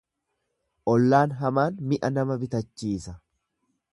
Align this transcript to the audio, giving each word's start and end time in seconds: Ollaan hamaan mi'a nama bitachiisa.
Ollaan 0.93 1.35
hamaan 1.41 1.77
mi'a 1.91 2.11
nama 2.17 2.39
bitachiisa. 2.45 3.17